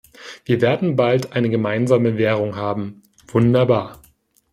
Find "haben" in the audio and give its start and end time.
2.55-3.03